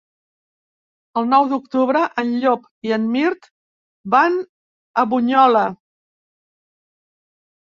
[1.19, 3.49] El nou d'octubre en Llop i en Mirt
[4.15, 4.41] van
[5.03, 5.63] a Bunyola.